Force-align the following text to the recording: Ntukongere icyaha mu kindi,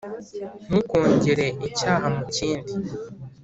Ntukongere 0.67 1.45
icyaha 1.69 2.07
mu 2.15 2.23
kindi, 2.35 2.73